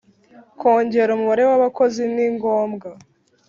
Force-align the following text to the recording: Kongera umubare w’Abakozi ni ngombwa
Kongera 0.59 1.11
umubare 1.13 1.43
w’Abakozi 1.49 2.01
ni 2.13 2.25
ngombwa 2.35 2.89